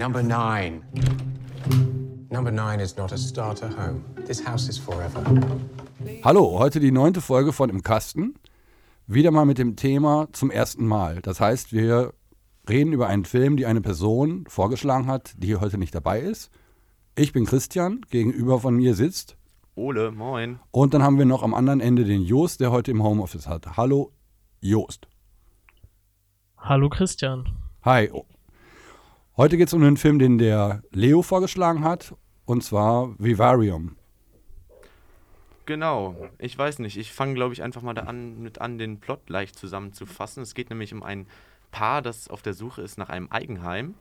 [0.00, 0.82] Number nine.
[2.30, 4.02] Number nine is not a starter home.
[4.26, 5.22] This house is forever.
[6.24, 8.34] Hallo, heute die neunte Folge von Im Kasten.
[9.06, 11.20] Wieder mal mit dem Thema zum ersten Mal.
[11.20, 12.14] Das heißt, wir
[12.66, 16.50] reden über einen Film, die eine Person vorgeschlagen hat, die heute nicht dabei ist.
[17.14, 19.36] Ich bin Christian, gegenüber von mir sitzt.
[19.74, 20.60] Ole, moin.
[20.70, 23.76] Und dann haben wir noch am anderen Ende den Joost, der heute im Homeoffice hat.
[23.76, 24.14] Hallo,
[24.62, 25.08] Joost.
[26.56, 27.44] Hallo Christian.
[27.82, 28.10] Hi.
[29.40, 33.96] Heute geht es um einen Film, den der Leo vorgeschlagen hat, und zwar Vivarium.
[35.64, 36.98] Genau, ich weiß nicht.
[36.98, 40.42] Ich fange, glaube ich, einfach mal da an, mit an, den Plot leicht zusammenzufassen.
[40.42, 41.26] Es geht nämlich um ein
[41.70, 43.94] Paar, das auf der Suche ist nach einem Eigenheim.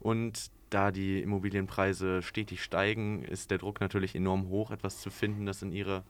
[0.00, 5.44] Und da die Immobilienpreise stetig steigen, ist der Druck natürlich enorm hoch, etwas zu finden,
[5.44, 6.04] das in ihre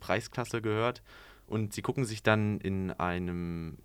[0.00, 1.04] Preisklasse gehört.
[1.46, 3.78] Und sie gucken sich dann in einem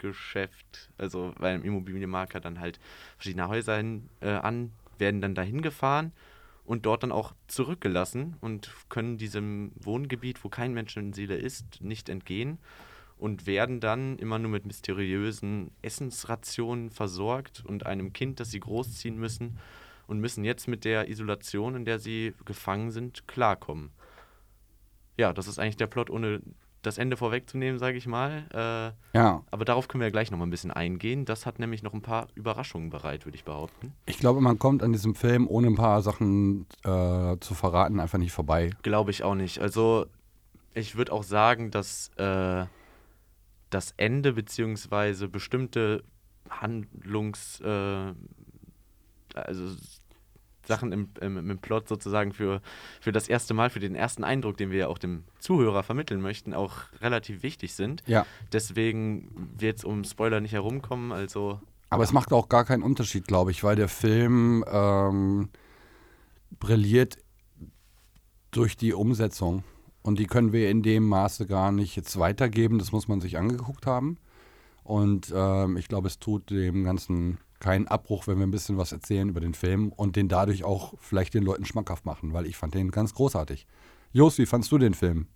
[0.00, 2.80] Immobiliengeschäft, also bei einem Immobilienmarker dann halt
[3.16, 6.12] verschiedene Häuser hin, äh, an, werden dann dahin gefahren
[6.64, 12.58] und dort dann auch zurückgelassen und können diesem Wohngebiet, wo kein Menschenseele ist, nicht entgehen
[13.18, 19.18] und werden dann immer nur mit mysteriösen Essensrationen versorgt und einem Kind, das sie großziehen
[19.18, 19.58] müssen
[20.06, 23.90] und müssen jetzt mit der Isolation, in der sie gefangen sind, klarkommen.
[25.16, 26.40] Ja, das ist eigentlich der Plot, ohne
[26.82, 28.44] das Ende vorwegzunehmen, sage ich mal.
[28.52, 31.24] Äh, Ja, aber darauf können wir ja gleich noch mal ein bisschen eingehen.
[31.24, 33.92] Das hat nämlich noch ein paar Überraschungen bereit, würde ich behaupten.
[34.06, 38.18] ich glaube, man kommt an diesem Film, ohne ein paar Sachen äh, zu verraten, einfach
[38.18, 38.70] nicht vorbei.
[38.82, 39.58] Glaube ich auch nicht.
[39.60, 40.06] Also
[40.74, 42.64] ich würde auch sagen, dass äh,
[43.70, 46.02] das Ende beziehungsweise bestimmte
[46.48, 48.12] Handlungs, äh,
[49.34, 49.76] also
[50.66, 52.60] Sachen im, im, im Plot sozusagen für,
[53.00, 56.20] für das erste Mal, für den ersten Eindruck, den wir ja auch dem Zuhörer vermitteln
[56.20, 58.02] möchten, auch relativ wichtig sind.
[58.06, 58.26] Ja.
[58.52, 61.12] Deswegen wird es um Spoiler nicht herumkommen.
[61.12, 65.48] Also Aber es macht auch gar keinen Unterschied, glaube ich, weil der Film ähm,
[66.58, 67.18] brilliert
[68.50, 69.64] durch die Umsetzung.
[70.02, 72.78] Und die können wir in dem Maße gar nicht jetzt weitergeben.
[72.78, 74.18] Das muss man sich angeguckt haben.
[74.82, 78.92] Und ähm, ich glaube, es tut dem Ganzen keinen Abbruch, wenn wir ein bisschen was
[78.92, 82.56] erzählen über den Film und den dadurch auch vielleicht den Leuten schmackhaft machen, weil ich
[82.56, 83.66] fand den ganz großartig.
[84.12, 85.28] Jos, wie fandst du den Film?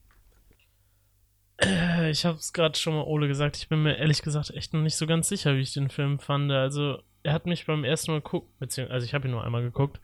[1.58, 3.56] Äh, Ich habe es gerade schon mal Ole gesagt.
[3.56, 6.18] Ich bin mir ehrlich gesagt echt noch nicht so ganz sicher, wie ich den Film
[6.18, 6.50] fand.
[6.50, 9.62] Also, er hat mich beim ersten Mal gucken, beziehungsweise, also ich habe ihn nur einmal
[9.62, 10.00] geguckt,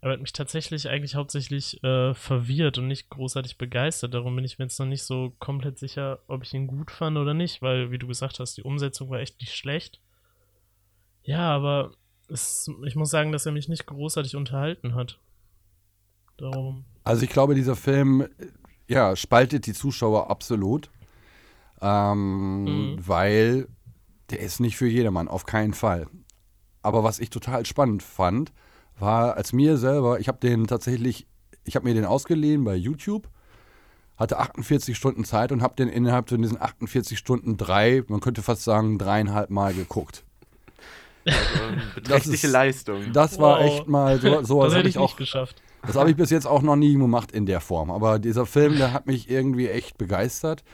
[0.00, 4.14] aber er hat mich tatsächlich eigentlich hauptsächlich äh, verwirrt und nicht großartig begeistert.
[4.14, 7.16] Darum bin ich mir jetzt noch nicht so komplett sicher, ob ich ihn gut fand
[7.18, 10.00] oder nicht, weil, wie du gesagt hast, die Umsetzung war echt nicht schlecht.
[11.26, 11.92] Ja, aber
[12.28, 15.18] es, ich muss sagen, dass er mich nicht großartig unterhalten hat.
[16.36, 16.84] Darum.
[17.04, 18.26] Also ich glaube, dieser Film
[18.88, 20.90] ja, spaltet die Zuschauer absolut,
[21.80, 22.96] ähm, Mhm.
[23.06, 23.68] weil
[24.30, 26.06] der ist nicht für jedermann, auf keinen Fall.
[26.82, 28.52] Aber was ich total spannend fand,
[28.98, 31.26] war, als mir selber, ich habe den tatsächlich,
[31.64, 33.28] ich habe mir den ausgeliehen bei YouTube,
[34.16, 38.42] hatte 48 Stunden Zeit und habe den innerhalb von diesen 48 Stunden drei, man könnte
[38.42, 40.24] fast sagen, dreieinhalb Mal geguckt.
[41.26, 41.40] Also,
[41.96, 43.12] beträchtliche ist- Leistung.
[43.12, 43.66] Das war Wow.
[43.66, 45.62] echt mal, so, sowas das habe hätte ich ich auch nicht geschafft.
[45.86, 47.90] das habe ich bis jetzt auch noch nie gemacht in der Form.
[47.90, 50.64] Aber dieser Film, der hat mich irgendwie echt begeistert,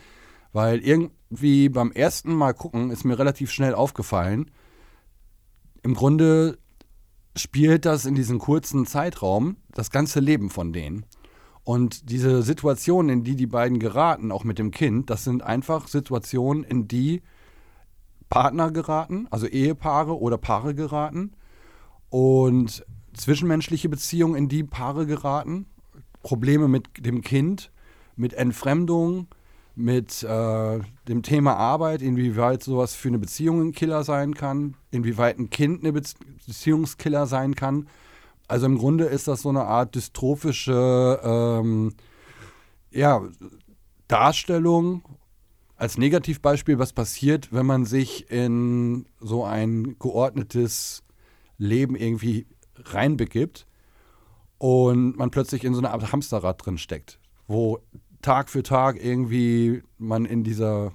[0.52, 4.50] weil irgendwie beim ersten Mal gucken ist mir relativ schnell aufgefallen,
[5.82, 6.58] im Grunde
[7.36, 11.06] spielt das in diesem kurzen Zeitraum das ganze Leben von denen.
[11.64, 15.88] Und diese Situationen, in die die beiden geraten, auch mit dem Kind, das sind einfach
[15.88, 17.22] Situationen, in die
[18.32, 21.32] Partner geraten, also Ehepaare oder Paare geraten
[22.08, 22.82] und
[23.12, 25.66] zwischenmenschliche Beziehungen, in die Paare geraten,
[26.22, 27.70] Probleme mit dem Kind,
[28.16, 29.26] mit Entfremdung,
[29.74, 35.38] mit äh, dem Thema Arbeit, inwieweit sowas für eine Beziehung ein Killer sein kann, inwieweit
[35.38, 36.16] ein Kind eine Bezie
[36.46, 37.86] Beziehungskiller sein kann.
[38.48, 41.92] Also im Grunde ist das so eine Art dystrophische ähm,
[42.90, 43.20] ja,
[44.08, 45.02] Darstellung
[45.82, 51.02] als Negativbeispiel, was passiert, wenn man sich in so ein geordnetes
[51.58, 52.46] Leben irgendwie
[52.76, 53.66] reinbegibt
[54.58, 57.18] und man plötzlich in so einer Art Hamsterrad drin steckt,
[57.48, 57.80] wo
[58.22, 60.92] Tag für Tag irgendwie man in dieser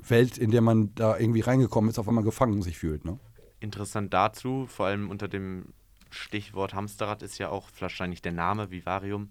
[0.00, 3.06] Welt, in der man da irgendwie reingekommen ist, auf einmal gefangen sich fühlt.
[3.06, 3.18] Ne?
[3.58, 5.72] Interessant dazu, vor allem unter dem
[6.10, 9.30] Stichwort Hamsterrad ist ja auch wahrscheinlich der Name Vivarium,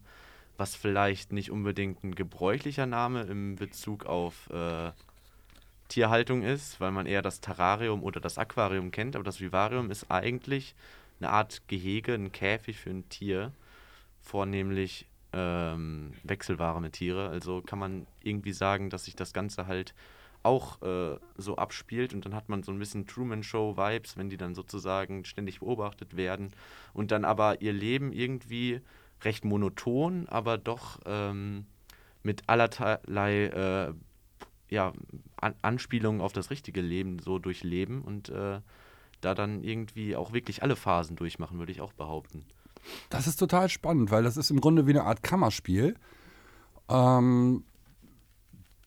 [0.57, 4.91] was vielleicht nicht unbedingt ein gebräuchlicher Name im Bezug auf äh,
[5.87, 10.11] Tierhaltung ist, weil man eher das Terrarium oder das Aquarium kennt, aber das Vivarium ist
[10.11, 10.75] eigentlich
[11.19, 13.51] eine Art Gehege, ein Käfig für ein Tier,
[14.21, 17.29] vornehmlich ähm, wechselwarme Tiere.
[17.29, 19.93] Also kann man irgendwie sagen, dass sich das Ganze halt
[20.43, 24.29] auch äh, so abspielt und dann hat man so ein bisschen Truman Show Vibes, wenn
[24.29, 26.51] die dann sozusagen ständig beobachtet werden
[26.93, 28.81] und dann aber ihr Leben irgendwie
[29.23, 31.65] recht monoton, aber doch ähm,
[32.23, 33.93] mit allerlei äh,
[34.69, 34.93] ja,
[35.37, 38.59] An Anspielungen auf das richtige Leben so durchleben und äh,
[39.21, 42.45] da dann irgendwie auch wirklich alle Phasen durchmachen, würde ich auch behaupten.
[43.09, 45.95] Das ist total spannend, weil das ist im Grunde wie eine Art Kammerspiel.
[46.89, 47.63] Ähm,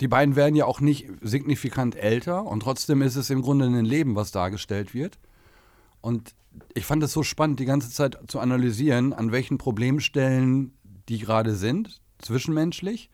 [0.00, 3.84] die beiden werden ja auch nicht signifikant älter und trotzdem ist es im Grunde ein
[3.84, 5.18] Leben, was dargestellt wird.
[6.00, 6.34] Und
[6.74, 10.74] ich fand es so spannend, die ganze Zeit zu analysieren, an welchen Problemstellen
[11.08, 13.10] die gerade sind, zwischenmenschlich,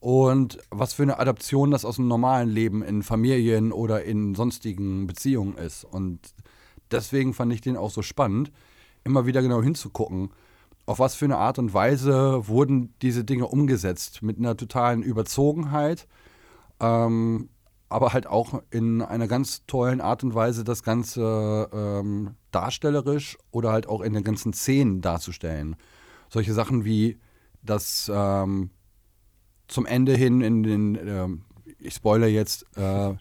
[0.00, 5.06] und was für eine Adaption das aus dem normalen Leben in Familien oder in sonstigen
[5.06, 5.84] Beziehungen ist.
[5.84, 6.20] Und
[6.90, 8.50] deswegen fand ich den auch so spannend,
[9.04, 10.30] immer wieder genau hinzugucken,
[10.86, 14.22] auf was für eine Art und Weise wurden diese Dinge umgesetzt.
[14.22, 16.08] Mit einer totalen Überzogenheit,
[16.80, 17.50] ähm,
[17.90, 23.72] aber halt auch in einer ganz tollen Art und Weise das Ganze ähm, darstellerisch oder
[23.72, 25.76] halt auch in den ganzen Szenen darzustellen.
[26.28, 27.18] Solche Sachen wie
[27.62, 28.70] das ähm,
[29.68, 31.42] zum Ende hin in den, ähm,
[31.78, 33.14] ich spoiler jetzt, äh,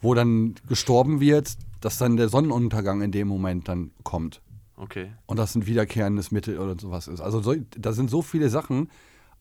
[0.00, 4.42] wo dann gestorben wird, dass dann der Sonnenuntergang in dem Moment dann kommt.
[4.76, 5.12] Okay.
[5.26, 7.20] Und das ein wiederkehrendes Mittel oder sowas ist.
[7.20, 8.90] Also so, da sind so viele Sachen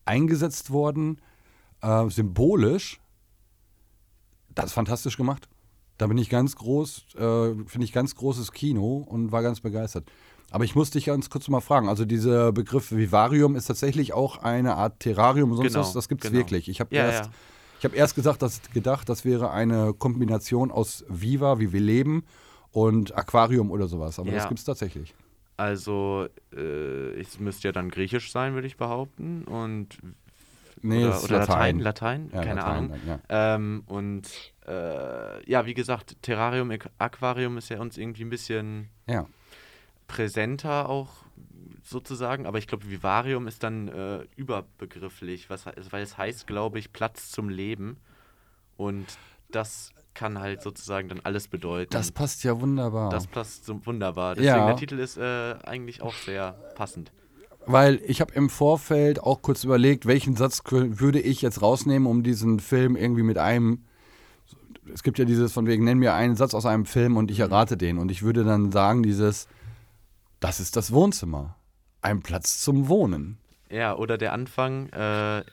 [0.06, 1.20] eingesetzt worden,
[1.82, 3.00] äh, symbolisch.
[4.54, 5.50] Das ist fantastisch gemacht.
[5.98, 7.20] Da bin ich ganz groß, äh,
[7.68, 10.06] finde ich ganz großes Kino und war ganz begeistert.
[10.52, 11.88] Aber ich muss dich ganz kurz mal fragen.
[11.90, 15.94] Also dieser Begriff Vivarium ist tatsächlich auch eine Art Terrarium und sonst Genau, was.
[15.94, 16.42] Das gibt es genau.
[16.42, 16.70] wirklich.
[16.70, 17.32] Ich habe Ja, erst, ja.
[17.80, 22.24] ich hab erst gesagt, dass, gedacht, das wäre eine Kombination aus Viva, wie wir leben,
[22.72, 24.20] und Aquarium oder sowas.
[24.20, 24.50] Aber das Ja.
[24.50, 25.14] gibt es tatsächlich.
[25.58, 29.44] Also, äh, es müsste ja dann griechisch sein, würde ich behaupten.
[29.46, 29.90] Und
[30.84, 31.80] Nee, oder, oder Latein.
[31.80, 31.80] Latein.
[31.80, 32.90] Latein, Ja, keine Latein Ahnung.
[32.92, 33.56] dann, ja.
[33.56, 34.30] Ähm, und
[34.68, 39.26] äh, ja, wie gesagt, Terrarium, Aqu- Aquarium ist ja uns irgendwie ein bisschen Ja.
[40.08, 41.10] präsenter auch
[41.84, 46.94] sozusagen, aber ich glaube, Vivarium ist dann äh, überbegrifflich, was, weil es heißt, glaube ich,
[46.94, 47.98] Platz zum Leben.
[48.78, 49.18] Und
[49.52, 51.90] das kann halt sozusagen dann alles bedeuten.
[51.92, 53.10] Das passt ja wunderbar.
[53.10, 54.36] Das passt so wunderbar.
[54.36, 54.66] Deswegen Ja.
[54.68, 57.12] der Titel ist äh, eigentlich auch sehr passend.
[57.66, 62.24] Weil ich habe im Vorfeld auch kurz überlegt, welchen Satz würde ich jetzt rausnehmen, um
[62.24, 63.84] diesen Film irgendwie mit einem.
[64.94, 67.40] Es gibt ja dieses von wegen, nenn mir einen Satz aus einem Film und ich
[67.40, 67.98] errate den.
[67.98, 69.48] Und ich würde dann sagen, dieses,
[70.42, 71.56] das ist das Wohnzimmer.
[72.02, 73.38] Ein Platz zum Wohnen.
[73.70, 75.44] Ja, oder der Anfang, äh,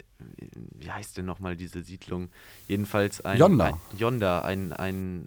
[0.79, 2.29] wie heißt denn nochmal diese Siedlung?
[2.67, 3.39] Jedenfalls ein.
[3.39, 3.67] Yonder.
[3.67, 5.27] Ein, Yonder, ein, ein,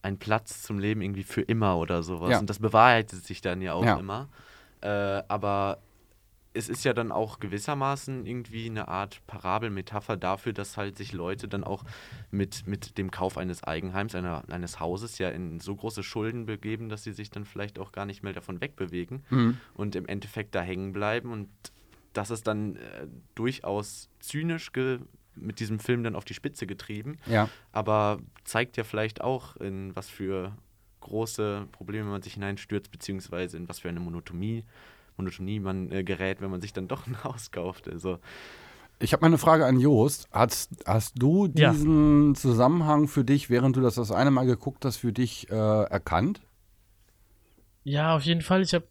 [0.00, 2.30] ein Platz zum Leben irgendwie für immer oder sowas.
[2.30, 2.38] Ja.
[2.38, 3.98] Und das bewahrheitet sich dann ja auch Ja.
[3.98, 4.28] immer.
[4.80, 5.78] Äh, aber
[6.52, 11.48] es ist ja dann auch gewissermaßen irgendwie eine Art Parabelmetapher dafür, dass halt sich Leute
[11.48, 11.84] dann auch
[12.30, 16.88] mit, mit dem Kauf eines Eigenheims, einer, eines Hauses ja in so große Schulden begeben,
[16.88, 19.22] dass sie sich dann vielleicht auch gar nicht mehr davon wegbewegen
[19.74, 21.30] und im Endeffekt da hängen bleiben.
[21.30, 21.50] Und
[22.14, 24.70] das ist dann äh, durchaus zynisch
[25.34, 27.50] mit diesem Film dann auf die Spitze getrieben, Ja.
[27.72, 30.56] aber zeigt ja vielleicht auch, in was für
[31.06, 34.64] große Probleme man sich hineinstürzt, beziehungsweise in was für eine Monotonie,
[35.16, 37.88] Monotonie man äh, gerät, wenn man sich dann doch ein Haus kauft.
[37.88, 38.18] Also,
[38.98, 40.28] Ich habe mal eine Frage an Jost.
[40.32, 41.70] Hast, hast du Ja.
[41.70, 45.54] diesen Zusammenhang für dich, während du das das eine Mal geguckt hast, für dich äh,
[45.54, 46.40] erkannt?
[47.84, 48.62] Ja, auf jeden Fall.
[48.62, 48.86] Ich habe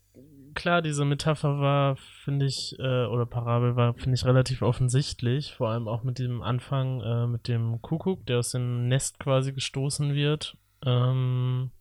[0.53, 5.53] klar, diese Metapher war, finde ich, äh, oder Parabel war, finde ich, relativ offensichtlich.
[5.53, 9.51] Vor allem auch mit dem Anfang, äh, mit dem Kuckuck, der aus dem Nest quasi
[9.53, 10.57] gestoßen wird.
[10.85, 11.71] Ähm,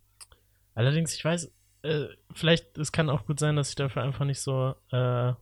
[0.74, 1.52] allerdings, ich weiß,
[1.82, 5.32] äh, vielleicht, es kann auch gut sein, dass ich dafür einfach nicht so, äh,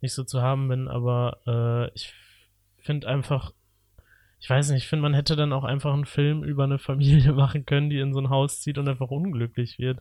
[0.00, 2.12] nicht so zu haben bin, aber äh, ich
[2.78, 3.52] finde einfach,
[4.40, 7.32] ich weiß nicht, ich finde, man hätte dann auch einfach einen Film über eine Familie
[7.34, 10.00] machen können, die in so ein Haus zieht und einfach unglücklich wird.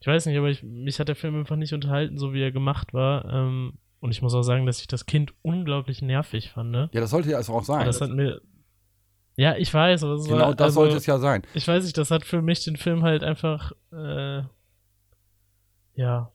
[0.00, 2.52] Ich weiß nicht, aber ich, mich hat der Film einfach nicht unterhalten, so wie er
[2.52, 3.24] gemacht war.
[3.24, 6.70] Ähm, und ich muss auch sagen, dass ich das Kind unglaublich nervig fand.
[6.70, 6.88] Ne?
[6.92, 7.86] Ja, das sollte ja also auch sein.
[7.86, 8.40] Das hat mir.
[9.38, 10.54] Ja, ich weiß, aber es genau war.
[10.56, 11.44] das also, sollte es ja sein.
[11.54, 13.70] Ich weiß nicht, das hat für mich den Film halt einfach.
[13.92, 14.42] Äh,
[15.94, 16.32] ja.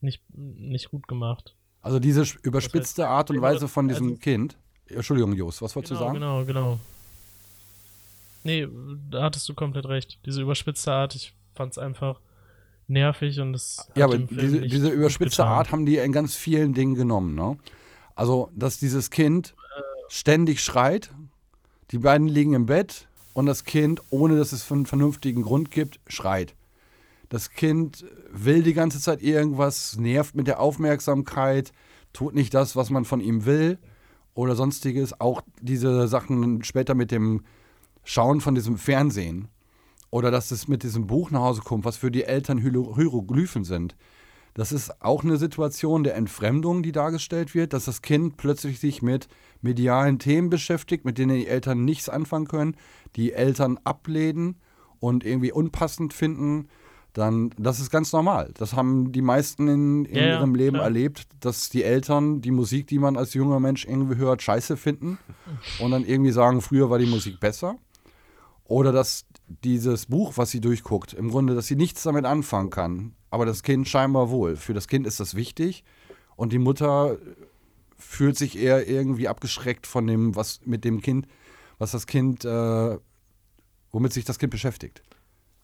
[0.00, 1.54] Nicht, nicht gut gemacht.
[1.82, 4.56] Also diese überspitzte Art und Weise von diesem also- Kind.
[4.86, 6.18] Entschuldigung, Jos, was wolltest genau, du sagen?
[6.18, 6.80] Genau, genau.
[8.42, 8.66] Nee,
[9.10, 10.18] da hattest du komplett recht.
[10.24, 12.22] Diese überspitzte Art, ich fand's einfach
[12.86, 13.86] nervig und es.
[13.94, 15.58] Ja, aber diese, diese überspitzte getan.
[15.58, 17.58] Art haben die in ganz vielen Dingen genommen, ne?
[18.14, 19.54] Also, dass dieses Kind
[20.08, 21.10] ständig schreit,
[21.90, 26.00] die beiden liegen im Bett und das Kind, ohne dass es einen vernünftigen Grund gibt,
[26.06, 26.54] schreit.
[27.28, 31.72] Das Kind will die ganze Zeit irgendwas, nervt mit der Aufmerksamkeit,
[32.12, 33.78] tut nicht das, was man von ihm will
[34.34, 37.44] oder sonstiges, auch diese Sachen später mit dem
[38.02, 39.48] Schauen von diesem Fernsehen
[40.10, 43.64] oder dass es mit diesem Buch nach Hause kommt, was für die Eltern Hiero- Hieroglyphen
[43.64, 43.94] sind.
[44.54, 49.02] Das ist auch eine Situation der Entfremdung, die dargestellt wird, dass das Kind plötzlich sich
[49.02, 49.28] mit
[49.62, 52.76] medialen Themen beschäftigt, mit denen die Eltern nichts anfangen können,
[53.16, 54.56] die Eltern ablehnen
[54.98, 56.68] und irgendwie unpassend finden.
[57.12, 58.52] Dann, das ist ganz normal.
[58.56, 60.84] Das haben die meisten in, in Ja, ja, ihrem Leben klar.
[60.84, 65.18] erlebt, dass die Eltern die Musik, die man als junger Mensch irgendwie hört, scheiße finden
[65.80, 67.76] und dann irgendwie sagen, früher war die Musik besser.
[68.64, 69.26] Oder dass
[69.64, 73.14] dieses Buch, was sie durchguckt, im Grunde, dass sie nichts damit anfangen kann.
[73.28, 74.54] Aber das Kind scheinbar wohl.
[74.54, 75.82] Für das Kind ist das wichtig.
[76.36, 77.18] Und die Mutter
[78.00, 81.26] fühlt sich eher irgendwie abgeschreckt von dem, was mit dem Kind,
[81.78, 82.98] was das Kind, äh,
[83.90, 85.02] womit sich das Kind beschäftigt.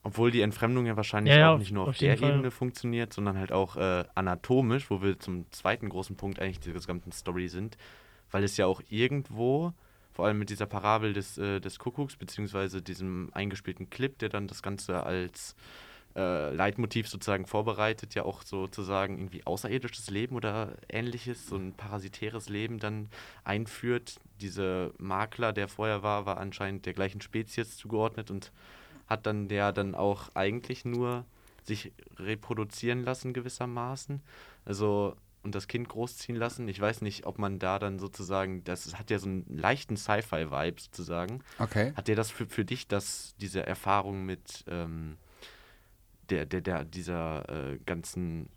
[0.02, 2.34] Obwohl die Entfremdung ja wahrscheinlich Ja, ja, auch nicht nur auf, auf der Fall.
[2.34, 6.74] Ebene funktioniert, sondern halt auch äh, anatomisch, wo wir zum zweiten großen Punkt eigentlich dieser
[6.74, 7.76] gesamten Story sind,
[8.30, 9.72] weil es ja auch irgendwo,
[10.12, 14.46] vor allem mit dieser Parabel des, äh, des Kuckucks, beziehungsweise diesem eingespielten Clip, der dann
[14.46, 15.56] das Ganze als
[16.16, 22.49] äh, Leitmotiv sozusagen vorbereitet, ja auch sozusagen irgendwie außerirdisches Leben oder ähnliches, so ein parasitäres
[22.49, 23.11] Leben dann
[23.44, 24.18] einführt.
[24.40, 28.50] Diese Makler, der vorher war, war anscheinend der gleichen Spezies zugeordnet und
[29.06, 31.26] hat dann der dann auch eigentlich nur
[31.64, 34.23] sich reproduzieren lassen gewissermaßen.
[34.64, 36.66] Also und das Kind großziehen lassen.
[36.66, 40.80] Ich weiß nicht, ob man da dann sozusagen, das hat ja so einen leichten Sci-Fi-Vibe
[40.80, 41.42] sozusagen.
[41.61, 41.92] Okay.
[41.94, 45.18] Hat der das für, für dich, dass diese Erfahrung mit ähm,
[46.30, 48.49] der, der, der, dieser äh, ganzen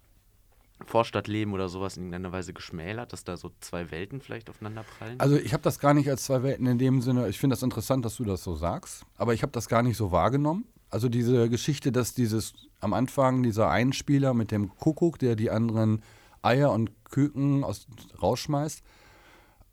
[0.86, 5.20] Vorstadtleben oder sowas in irgendeiner Weise geschmälert, dass da so zwei Welten vielleicht aufeinander prallen?
[5.20, 7.64] Also ich habe das gar nicht als zwei Welten in dem Sinne, ich finde das
[7.64, 10.66] interessant, dass du das so sagst, aber ich habe das gar nicht so wahrgenommen.
[10.90, 16.02] Also diese Geschichte, dass dieses am Anfang dieser Einspieler mit dem Kuckuck, der die anderen
[16.42, 17.88] Eier und Küken aus,
[18.22, 18.82] rausschmeißt,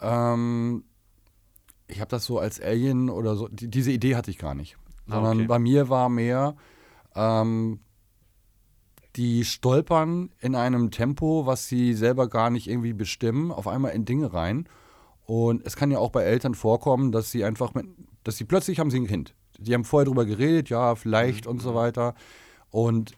[0.01, 0.85] ähm,
[1.89, 4.77] ich habe das so als Alien oder so, die, diese Idee hatte ich gar nicht.
[5.09, 5.47] Ah, Sondern okay.
[5.47, 6.57] bei mir war mehr,
[7.15, 7.81] ähm,
[9.17, 14.05] die stolpern in einem Tempo, was sie selber gar nicht irgendwie bestimmen, auf einmal in
[14.05, 14.69] Dinge rein.
[15.25, 17.87] Und es kann ja auch bei Eltern vorkommen, dass sie einfach mit,
[18.25, 19.35] dass sie plötzlich haben sie ein Kind.
[19.59, 22.15] Die haben vorher drüber geredet, ja, vielleicht und so weiter.
[22.71, 23.17] Und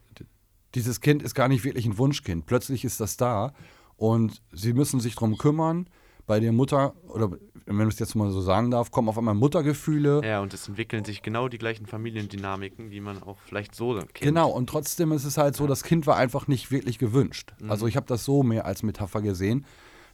[0.74, 2.46] dieses Kind ist gar nicht wirklich ein Wunschkind.
[2.46, 3.52] Plötzlich ist das da
[3.96, 5.88] und sie müssen sich drum kümmern.
[6.28, 7.30] Bei der Mutter, oder
[7.66, 10.20] wenn man es jetzt mal so sagen darf, kommen auf einmal Muttergefühle.
[10.24, 14.14] ja, und es entwickeln sich genau die gleichen Familiendynamiken, die man auch vielleicht so kennt.
[14.14, 17.54] Genau, und trotzdem ist es halt so, das Kind war einfach nicht wirklich gewünscht.
[17.66, 19.64] Also ich habe das so mehr als Metapher gesehen,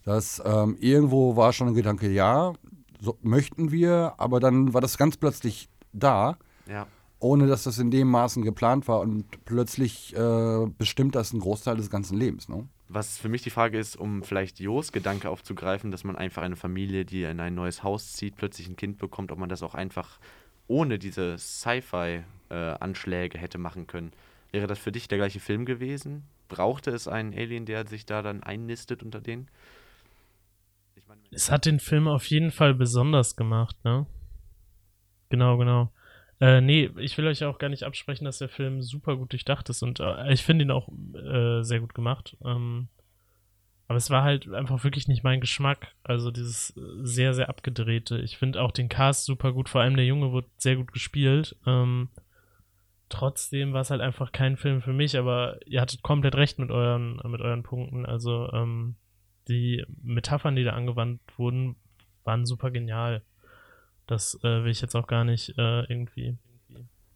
[0.05, 2.53] dass ähm, irgendwo war schon ein Gedanke, ja,
[3.01, 6.87] so möchten wir, aber dann war das ganz plötzlich da, Ja.
[7.21, 11.77] ohne dass das in dem Maßen geplant war und plötzlich äh, bestimmt das einen Großteil
[11.77, 12.49] des ganzen Lebens.
[12.49, 12.69] Ne?
[12.89, 16.57] Was für mich die Frage ist, um vielleicht Jos Gedanke aufzugreifen, dass man einfach eine
[16.57, 19.75] Familie, die in ein neues Haus zieht, plötzlich ein Kind bekommt, ob man das auch
[19.75, 20.19] einfach
[20.67, 24.13] ohne diese Sci-Fi-Anschläge hätte machen können.
[24.53, 26.25] Wäre das für dich der gleiche Film gewesen?
[26.49, 29.49] Brauchte es einen Alien, der sich da dann einnistet unter denen?
[30.95, 34.07] Ich meine, Es hat den Film auf jeden Fall besonders gemacht, ne?
[35.31, 35.91] Genau, genau.
[36.45, 39.71] Äh, nee, ich will euch auch gar nicht absprechen, dass der Film super gut durchdacht
[39.71, 42.37] ist und äh, ich finde ihn auch äh, sehr gut gemacht.
[42.45, 42.89] Ähm,
[43.89, 45.95] aber es war halt einfach wirklich nicht mein Geschmack.
[46.03, 48.19] Also dieses äh, sehr, sehr abgedrehte.
[48.19, 51.57] Ich finde auch den Cast super gut, vor allem der Junge wurde sehr gut gespielt.
[51.67, 52.11] Ähm,
[53.09, 56.71] trotzdem war es halt einfach kein Film für mich, aber ihr hattet komplett recht mit
[56.71, 58.05] euren, mit euren Punkten.
[58.05, 58.97] Also ähm,
[59.49, 61.77] die Metaphern, die da angewandt wurden,
[62.23, 63.23] waren super genial.
[64.07, 66.37] Das äh, will ich jetzt auch gar nicht äh, irgendwie.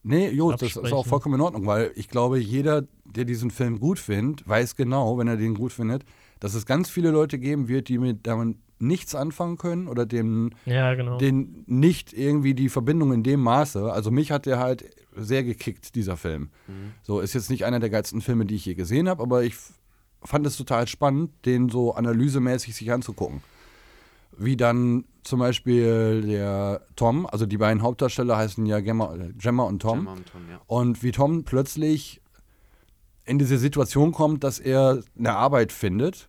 [0.02, 3.78] Nee, jo, das ist auch vollkommen in Ordnung, weil ich glaube, jeder, der diesen Film
[3.78, 6.04] gut findet, weiß genau, wenn er den gut findet,
[6.40, 10.50] dass es ganz viele Leute geben wird, die mit damit nichts anfangen können oder dem
[10.64, 11.18] Ja, genau.
[11.18, 13.92] den nicht irgendwie die Verbindung in dem Maße.
[13.92, 14.84] Also mich hat der halt
[15.16, 16.50] sehr gekickt, dieser Film.
[17.02, 19.56] So ist jetzt nicht einer der geilsten Filme, die ich je gesehen habe, aber ich
[20.22, 23.42] fand es total spannend, den so analysemäßig sich anzugucken.
[24.36, 29.80] Wie dann zum Beispiel der Tom, also die beiden Hauptdarsteller heißen ja Gemma, Gemma und
[29.80, 29.98] Tom.
[30.00, 30.60] Gemma und Tom, ja.
[30.66, 32.20] Und wie Tom plötzlich
[33.24, 36.28] in diese Situation kommt, dass er eine Arbeit findet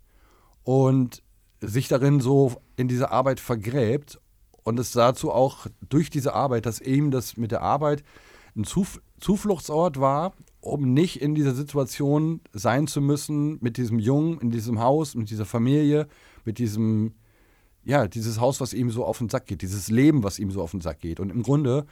[0.63, 1.23] und
[1.61, 4.19] sich darin so in diese Arbeit vergräbt
[4.63, 8.03] und es dazu auch durch diese Arbeit, dass ihm das mit der Arbeit
[8.55, 14.39] ein Zuf Zufluchtsort war, um nicht in dieser Situation sein zu müssen mit diesem Jungen,
[14.39, 16.07] in diesem Haus, mit dieser Familie,
[16.45, 17.13] mit diesem,
[17.89, 20.61] ja, dieses Haus, was ihm so auf den Sack geht, dieses Leben, was ihm so
[20.61, 21.19] auf den Sack geht.
[21.19, 21.87] Und im Grunde,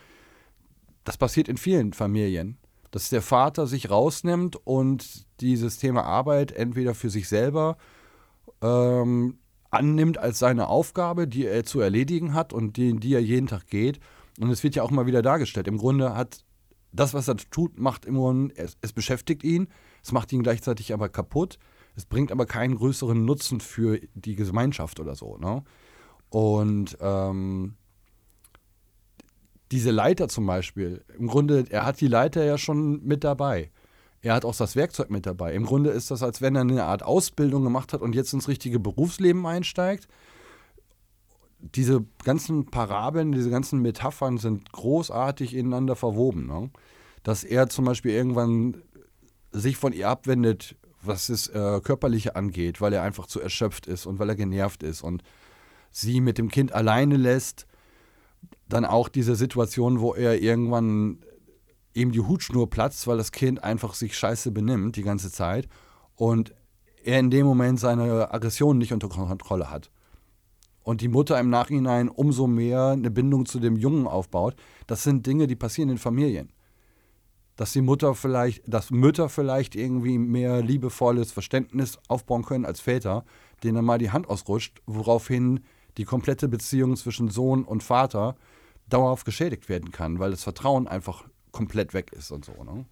[1.03, 2.57] das passiert in vielen Familien,
[2.91, 7.77] dass der Vater sich rausnimmt und dieses Thema Arbeit entweder für sich selber
[8.61, 9.39] ähm,
[9.71, 13.65] annimmt als seine Aufgabe, die er zu erledigen hat und die, die er jeden Tag
[13.65, 13.99] geht.
[14.39, 15.67] Und es wird ja auch mal wieder dargestellt.
[15.67, 16.45] Im Grunde hat
[16.91, 19.67] das, was er tut, macht immer, es, es beschäftigt ihn,
[20.03, 21.57] es macht ihn gleichzeitig aber kaputt.
[21.95, 25.37] Es bringt aber keinen größeren Nutzen für die Gemeinschaft oder so.
[25.37, 25.63] Ne?
[26.29, 27.75] Und ähm,
[29.71, 33.71] diese Leiter zum Beispiel, im Grunde, er hat die Leiter ja schon mit dabei.
[34.21, 35.53] Er hat auch das Werkzeug mit dabei.
[35.53, 38.47] Im Grunde ist das, als wenn er eine Art Ausbildung gemacht hat und jetzt ins
[38.47, 40.07] richtige Berufsleben einsteigt.
[41.59, 46.47] Diese ganzen Parabeln, diese ganzen Metaphern sind großartig ineinander verwoben.
[46.47, 46.69] Ne?
[47.23, 48.81] Dass er zum Beispiel irgendwann
[49.51, 54.05] sich von ihr abwendet, was das äh, Körperliche angeht, weil er einfach zu erschöpft ist
[54.05, 55.23] und weil er genervt ist und
[56.01, 57.65] sie mit dem Kind alleine lässt.
[58.69, 61.19] Dann auch diese Situation, wo er irgendwann
[61.93, 65.67] ihm die Hutschnur platzt, weil das Kind einfach sich scheiße benimmt die ganze Zeit
[66.15, 66.53] und
[67.03, 69.89] er in dem Moment seine Aggression nicht unter Kontrolle hat.
[70.83, 74.55] Und die Mutter im Nachhinein umso mehr eine Bindung zu dem Jungen aufbaut.
[74.85, 76.51] Das sind Dinge, die passieren in Familien.
[77.55, 83.25] Dass die Mutter vielleicht, dass Mütter vielleicht irgendwie mehr liebevolles Verständnis aufbauen können als Väter,
[83.63, 85.61] denen dann mal die Hand ausrutscht, woraufhin
[85.97, 88.35] die komplette Beziehung zwischen Sohn und Vater
[88.87, 92.63] dauerhaft geschädigt werden kann, weil das Vertrauen einfach komplett weg ist und so.
[92.63, 92.85] Ne?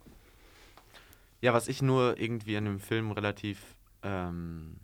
[1.42, 4.78] Ja, was ich nur irgendwie an dem Film relativ ähm,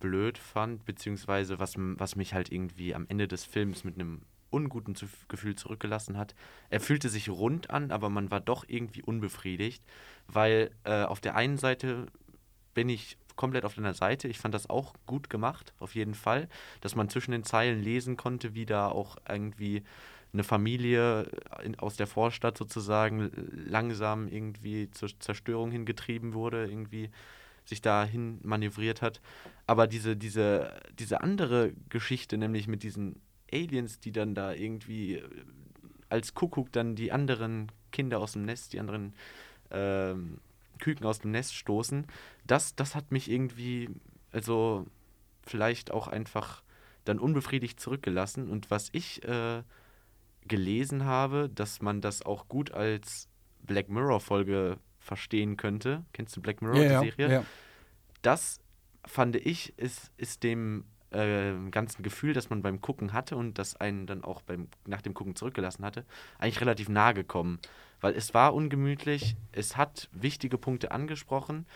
[0.00, 4.94] blöd fand, beziehungsweise was, was mich halt irgendwie am Ende des Films mit einem unguten
[5.28, 6.34] Gefühl zurückgelassen hat.
[6.70, 9.82] Er fühlte sich rund an, aber man war doch irgendwie unbefriedigt,
[10.28, 12.06] weil äh, auf der einen Seite
[12.72, 14.28] bin ich komplett auf deiner Seite.
[14.28, 16.48] Ich fand das auch gut gemacht, auf jeden Fall,
[16.80, 19.82] dass man zwischen den Zeilen lesen konnte, wie da auch irgendwie
[20.32, 21.30] eine Familie
[21.62, 23.30] in, aus der Vorstadt sozusagen
[23.68, 27.10] langsam irgendwie zur Zerstörung hingetrieben wurde, irgendwie
[27.64, 29.20] sich dahin manövriert hat.
[29.66, 33.20] Aber diese, diese, diese andere Geschichte, nämlich mit diesen
[33.52, 35.22] Aliens, die dann da irgendwie
[36.08, 39.14] als Kuckuck dann die anderen Kinder aus dem Nest, die anderen
[39.70, 40.38] ähm,
[40.84, 42.06] Küken aus dem Nest stoßen,
[42.46, 43.88] das, das hat mich irgendwie,
[44.32, 44.86] also
[45.46, 46.62] vielleicht auch einfach
[47.06, 48.50] dann unbefriedigt zurückgelassen.
[48.50, 49.62] Und was ich äh,
[50.46, 53.28] gelesen habe, dass man das auch gut als
[53.62, 56.04] Black Mirror-Folge verstehen könnte.
[56.12, 57.32] Kennst du Black Mirror, ja, die Serie?
[57.32, 57.44] Ja.
[58.20, 58.60] Das
[59.06, 63.76] fand ich, ist, ist dem äh, ganzen Gefühl, das man beim Gucken hatte und das
[63.76, 66.04] einen dann auch beim, nach dem Gucken zurückgelassen hatte,
[66.38, 67.58] eigentlich relativ nahe gekommen.
[68.00, 71.66] Weil es war ungemütlich, es hat wichtige Punkte angesprochen,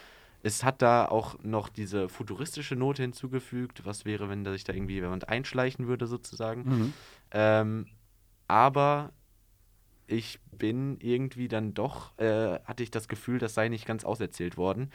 [0.42, 4.72] es hat da auch noch diese futuristische Note hinzugefügt, was wäre, wenn da sich da
[4.72, 6.62] irgendwie jemand einschleichen würde, sozusagen.
[6.62, 6.92] Mhm.
[7.32, 7.86] Ähm,
[8.46, 9.12] aber
[10.06, 14.56] ich bin irgendwie dann doch, äh, hatte ich das Gefühl, das sei nicht ganz auserzählt
[14.56, 14.90] worden.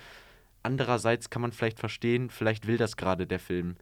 [0.63, 3.75] Andererseits kann man vielleicht verstehen, vielleicht will das gerade der Film,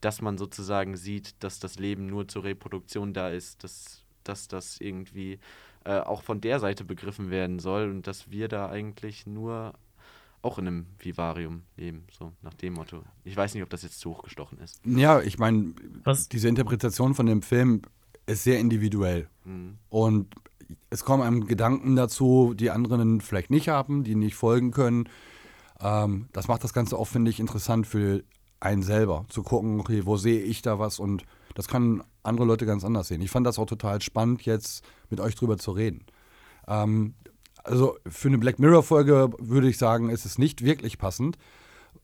[0.00, 4.80] dass man sozusagen sieht, dass das Leben nur zur Reproduktion da ist, dass, dass das
[4.80, 5.38] irgendwie
[5.84, 9.74] äh, auch von der Seite begriffen werden soll und dass wir da eigentlich nur
[10.42, 13.02] auch in einem Vivarium leben, so nach dem Motto.
[13.24, 14.80] Ich weiß nicht, ob das jetzt zu hochgestochen ist.
[14.84, 15.72] Ja, ich meine,
[16.32, 17.82] diese Interpretation von dem Film
[18.26, 19.28] ist sehr individuell.
[19.44, 19.78] Mhm.
[19.88, 20.34] Und
[20.90, 25.08] es kommen einem Gedanken dazu, die anderen vielleicht nicht haben, die nicht folgen können.
[25.80, 28.22] Ähm, das macht das Ganze auch, finde ich, interessant für
[28.60, 32.66] einen selber, zu gucken, okay, wo sehe ich da was und das können andere Leute
[32.66, 33.20] ganz anders sehen.
[33.22, 36.04] Ich fand das auch total spannend, jetzt mit euch drüber zu reden.
[36.68, 37.14] Ähm,
[37.62, 41.38] also für eine Black Mirror-Folge würde ich sagen, ist es nicht wirklich passend.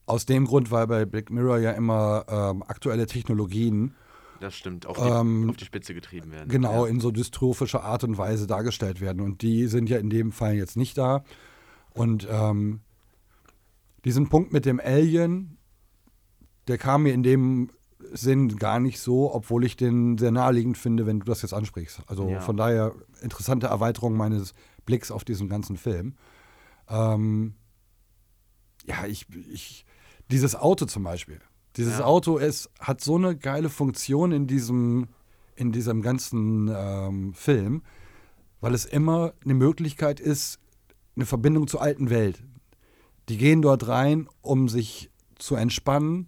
[0.05, 3.93] Aus dem Grund, weil bei Black Mirror ja immer ähm, aktuelle Technologien
[4.39, 6.49] das stimmt, auf die, Ähm, auf die Spitze getrieben werden.
[6.49, 6.89] genau Ja.
[6.91, 9.21] in so dystrophischer Art und Weise dargestellt werden.
[9.21, 11.23] Und die sind ja in dem Fall jetzt nicht da.
[11.93, 12.79] Und ähm,
[14.03, 15.57] diesen Punkt mit dem Alien,
[16.67, 17.69] der kam mir in dem
[18.13, 22.01] Sinn gar nicht so, obwohl ich den sehr naheliegend finde, wenn du das jetzt ansprichst.
[22.07, 22.39] Also Ja.
[22.41, 24.53] von daher interessante Erweiterung meines
[24.85, 26.15] Blicks auf diesen ganzen Film.
[26.89, 27.53] Ähm,
[28.85, 29.85] ja, ich, ich,
[30.29, 31.39] dieses Auto zum Beispiel.
[31.77, 32.05] Dieses Ja.
[32.05, 35.07] Auto ist, hat so eine geile Funktion in diesem,
[35.55, 37.83] in diesem ganzen ähm, Film,
[38.59, 40.59] weil es immer eine Möglichkeit ist,
[41.15, 42.43] eine Verbindung zur alten Welt.
[43.29, 46.27] Die gehen dort rein, um sich zu entspannen,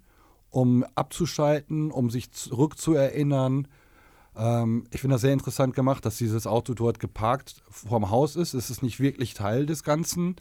[0.53, 3.67] um abzuschalten, um sich zurückzuerinnern.
[4.35, 8.53] Ähm, ich finde das sehr interessant gemacht, dass dieses Auto dort geparkt vorm Haus ist.
[8.53, 10.35] Es ist nicht wirklich Teil des Ganzen,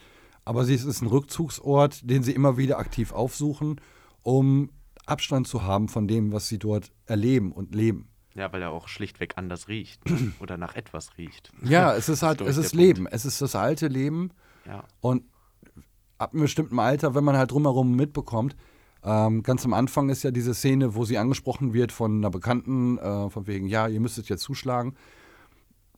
[0.45, 3.81] aber es ist ein Rückzugsort, den sie immer wieder aktiv aufsuchen,
[4.23, 4.69] um
[5.07, 8.11] Abstand zu haben von dem, was sie dort erleben und leben.
[8.35, 10.33] ja, weil er auch schlichtweg anders riecht ne?
[10.41, 11.53] oder nach etwas riecht.
[11.63, 12.85] Ja, es ist halt, es ist Punkt.
[12.85, 13.07] Leben.
[13.07, 14.31] Es ist das alte Leben.
[14.67, 15.25] Ja, Und
[16.19, 18.57] ab einem bestimmten Alter, wenn man halt drumherum mitbekommt,
[19.05, 22.99] Ähm, ganz am Anfang ist ja diese Szene, wo sie angesprochen wird von einer Bekannten,
[22.99, 24.95] äh, von wegen, ja, ihr müsstet jetzt zuschlagen.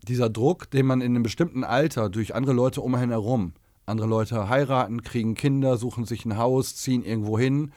[0.09, 3.53] Dieser Druck, den man in einem bestimmten Alter durch andere Leute umhin herum,
[3.87, 7.73] andere Leute heiraten, kriegen Kinder, suchen sich ein Haus, ziehen irgendwo hin.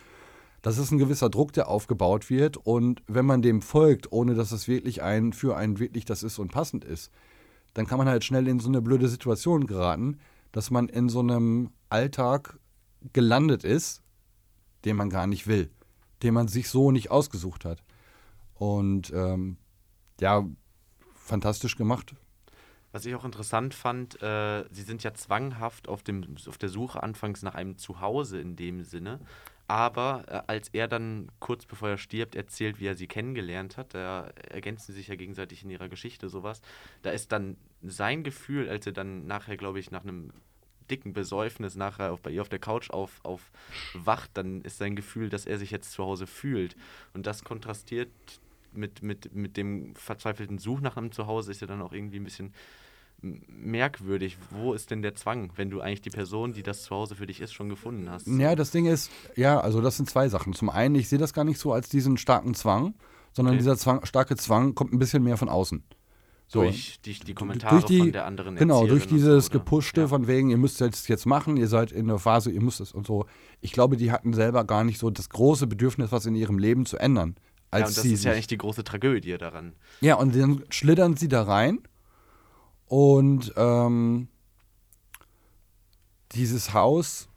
[0.62, 2.58] Das ist ein gewisser Druck, der aufgebaut wird.
[2.58, 6.40] Und wenn man dem folgt, ohne dass es wirklich ein für einen wirklich das ist
[6.40, 7.12] und passend ist,
[7.74, 10.18] dann kann man halt schnell in so eine blöde Situation geraten,
[10.52, 12.58] dass man in so einem Alltag
[13.14, 14.02] gelandet ist,
[14.88, 15.70] den man gar nicht will,
[16.24, 17.84] den man sich so nicht ausgesucht hat.
[18.56, 19.58] Und ähm,
[20.22, 20.48] ja,
[21.14, 22.16] fantastisch gemacht.
[22.94, 27.04] Was ich auch interessant fand, äh, sie sind ja zwanghaft auf, dem, auf der Suche
[27.04, 29.20] anfangs nach einem Zuhause in dem Sinne.
[29.68, 33.94] Aber äh, als er dann kurz bevor er stirbt erzählt, wie er sie kennengelernt hat,
[33.94, 36.62] da ergänzen sie sich ja gegenseitig in ihrer Geschichte sowas,
[37.02, 40.32] da ist dann sein Gefühl, als er dann nachher, glaube ich, nach einem
[40.90, 45.30] dicken Besäufnis nachher auf, bei ihr auf der Couch auf, aufwacht, dann ist sein Gefühl,
[45.30, 46.76] dass er sich jetzt zu Hause fühlt.
[47.14, 48.10] Und das kontrastiert
[48.74, 52.24] mit, mit, mit dem verzweifelten Such nach einem Zuhause, ist ja dann auch irgendwie ein
[52.26, 52.54] bisschen
[53.22, 54.38] merkwürdig.
[54.52, 57.42] Wo ist denn der Zwang, wenn du eigentlich die Person, die das Zuhause für dich
[57.42, 58.28] ist, schon gefunden hast?
[58.28, 60.54] Ja, das Ding ist, ja, also das sind zwei Sachen.
[60.54, 62.94] Zum einen, ich sehe das gar nicht so als diesen starken Zwang,
[63.34, 63.60] sondern Okay.
[63.60, 65.84] dieser Zwang, starke Zwang kommt ein bisschen mehr von außen.
[66.50, 69.46] So, Durch die, die Kommentare durch die, von der anderen Genau, durch Erzieherin und dieses
[69.46, 69.60] so, oder?
[69.60, 70.08] Gepushte Ja.
[70.08, 72.94] von wegen, ihr müsst jetzt jetzt machen, ihr seid in der Phase, ihr müsst es
[72.94, 73.26] und so.
[73.60, 76.86] Ich glaube, die hatten selber gar nicht so das große Bedürfnis, was in ihrem Leben
[76.86, 77.36] zu ändern.
[77.70, 79.74] Als Ja, und das ist ja eigentlich die große Tragödie daran.
[80.00, 81.80] ja, und dann schlittern sie da rein
[82.86, 84.30] und ähm,
[86.32, 87.28] dieses Haus,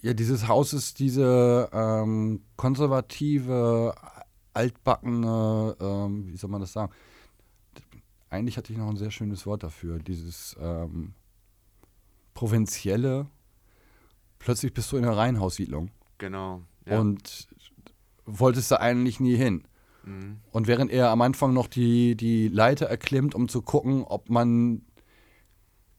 [0.00, 3.94] ja, dieses Haus ist diese ähm, konservative,
[4.54, 6.92] altbackene, ähm, wie soll man das sagen?
[8.30, 11.14] Eigentlich hatte ich noch ein sehr schönes Wort dafür, dieses ähm,
[12.34, 13.26] provinzielle.
[14.38, 16.62] Plötzlich bist du in einer Reihenhaussiedlung Genau.
[16.86, 17.00] Ja.
[17.00, 17.48] und
[18.24, 19.64] wolltest da eigentlich nie hin.
[20.04, 20.38] Mhm.
[20.52, 24.82] Und während er am Anfang noch die, die Leiter erklimmt, um zu gucken, ob man.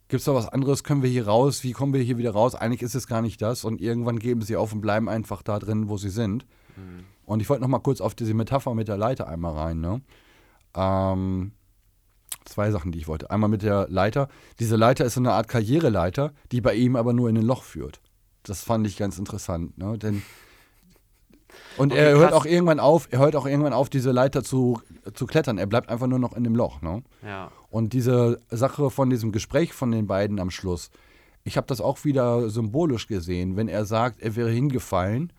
[0.07, 0.83] Gibt es da was anderes?
[0.83, 1.63] Können wir hier raus?
[1.63, 2.55] Wie kommen wir hier wieder raus?
[2.55, 3.63] Eigentlich ist es gar nicht das.
[3.63, 6.47] Und irgendwann geben sie auf und bleiben einfach da drin, wo sie sind.
[6.75, 7.03] Mhm.
[7.25, 9.79] Und ich wollte noch mal kurz auf diese Metapher mit der Leiter einmal rein.
[9.81, 10.01] Ne?
[10.75, 11.51] Ähm,
[12.49, 13.31] zwei Sachen, die ich wollte.
[13.31, 14.27] Einmal mit der Leiter.
[14.59, 17.63] Diese Leiter ist so eine Art Karriereleiter, die bei ihm aber nur in ein Loch
[17.63, 17.99] führt.
[18.43, 19.77] Das fand ich ganz interessant.
[19.77, 19.97] Ne?
[19.97, 20.23] Denn
[21.77, 22.41] und Okay, er hört krass.
[22.41, 24.81] auch irgendwann auf, er hört auch irgendwann auf, diese Leiter zu,
[25.13, 25.57] zu klettern.
[25.57, 26.81] Er bleibt einfach nur noch in dem Loch.
[26.81, 27.03] Ne?
[27.25, 27.51] Ja.
[27.69, 30.89] Und diese Sache von diesem Gespräch von den beiden am Schluss,
[31.43, 35.31] ich habe das auch wieder symbolisch gesehen, wenn er sagt, er wäre hingefallen.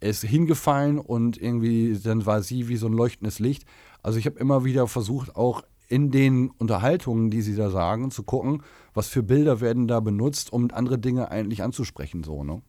[0.00, 3.64] Er ist hingefallen und irgendwie dann war sie wie so ein leuchtendes Licht.
[4.02, 8.22] Also ich habe immer wieder versucht, auch in den Unterhaltungen, die sie da sagen, zu
[8.22, 8.62] gucken,
[8.94, 12.62] was für Bilder werden da benutzt, um andere Dinge eigentlich anzusprechen, so, ne?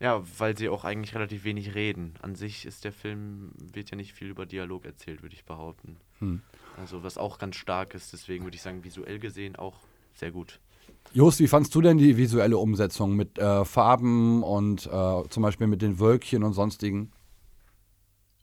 [0.00, 2.14] Ja, weil sie auch eigentlich relativ wenig reden.
[2.22, 5.98] An sich ist der Film, wird ja nicht viel über Dialog erzählt, würde ich behaupten.
[6.20, 6.40] Hm.
[6.78, 9.76] Also was auch ganz stark ist, deswegen würde ich sagen, visuell gesehen auch
[10.14, 10.58] sehr gut.
[11.12, 15.66] Jost, wie fandst du denn die visuelle Umsetzung mit äh, Farben und äh, zum Beispiel
[15.66, 17.12] mit den Wölkchen und sonstigen?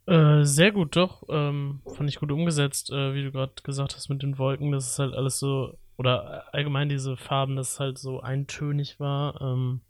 [0.07, 1.23] Äh, sehr gut, doch.
[1.29, 4.71] Ähm, fand ich gut umgesetzt, äh, wie du gerade gesagt hast mit den Wolken.
[4.71, 9.39] Das ist halt alles so, oder allgemein diese Farben, dass es halt so eintönig war.
[9.41, 9.81] Ähm,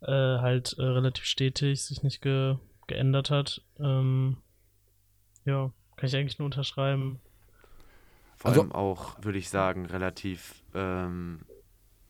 [0.00, 2.56] äh, halt äh, relativ stetig, sich nicht ge
[2.88, 3.62] geändert hat.
[3.78, 4.38] Ähm,
[5.44, 7.20] ja, kann ich eigentlich nur unterschreiben.
[8.36, 11.42] Vor Also- allem auch, würde ich sagen, relativ ähm,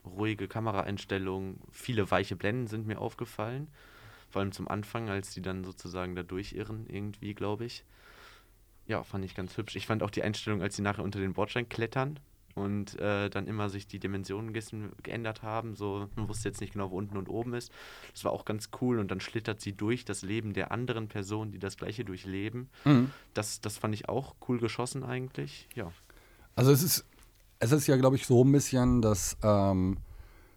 [0.03, 1.61] ruhige Kameraeinstellungen.
[1.71, 3.67] Viele weiche Blenden sind mir aufgefallen.
[4.33, 7.85] Vor allem zum Anfang, als die dann sozusagen da durchirren, irgendwie, glaube ich.
[8.87, 9.75] Ja, fand ich ganz hübsch.
[9.75, 12.19] Ich fand auch die Einstellung, als sie nachher unter den Bordstein klettern
[12.55, 14.51] und äh, dann immer sich die Dimensionen
[15.03, 15.75] geändert haben.
[15.75, 17.71] So, man wusste jetzt nicht genau, wo unten und oben ist.
[18.11, 18.97] Das war auch ganz cool.
[18.97, 22.71] Und dann schlittert sie durch das Leben der anderen Personen, die das gleiche durchleben.
[23.35, 25.67] Das, das fand ich auch cool geschossen eigentlich.
[25.75, 25.91] Ja.
[26.55, 27.05] Also es ist,
[27.59, 29.97] es ist ja, glaube ich, so ein bisschen, dass ähm,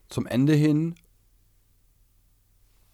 [0.08, 0.94] zum Ende hin,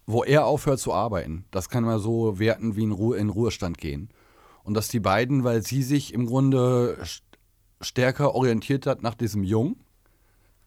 [0.05, 3.77] wo er aufhört zu arbeiten, das kann man so werten wie in, Ruhe, in Ruhestand
[3.77, 4.09] gehen.
[4.63, 7.21] Und dass die beiden, weil sie sich im Grunde st-
[7.81, 9.77] stärker orientiert hat nach diesem Jungen,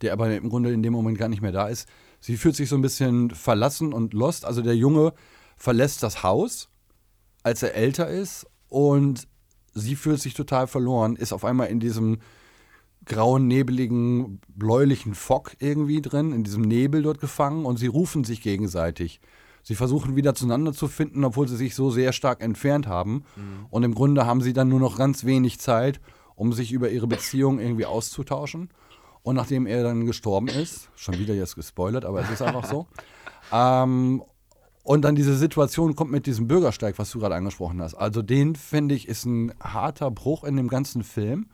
[0.02, 1.88] der aber im Grunde in dem Moment gar nicht mehr da ist,
[2.20, 4.44] sie fühlt sich so ein bisschen verlassen und lost.
[4.44, 5.14] Also der Junge
[5.56, 6.68] verlässt das Haus,
[7.42, 9.26] als er älter ist und
[9.72, 12.18] sie fühlt sich total verloren, ist auf einmal in diesem
[13.06, 18.42] grauen, nebeligen, bläulichen Fock irgendwie drin, in diesem Nebel dort gefangen und sie rufen sich
[18.42, 19.20] gegenseitig.
[19.62, 23.24] Sie versuchen wieder zueinander zu finden, obwohl sie sich so sehr stark entfernt haben.
[23.70, 26.00] Und im Grunde haben sie dann nur noch ganz wenig Zeit,
[26.36, 28.70] um sich über ihre Beziehung irgendwie auszutauschen.
[29.22, 32.86] Und nachdem er dann gestorben ist, schon wieder jetzt gespoilert, aber es ist einfach so,
[33.52, 34.22] ähm,
[34.84, 37.94] Und dann diese Situation kommt mit diesem Bürgersteig, was du gerade angesprochen hast.
[37.94, 41.48] Also den finde ich ist ein harter Bruch in dem ganzen Film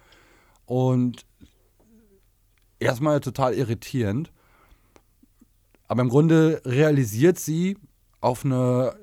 [0.67, 1.27] und
[2.79, 4.33] erstmal total irritierend.
[5.89, 7.77] Aber im Grunde realisiert sie
[8.21, 8.95] auf eine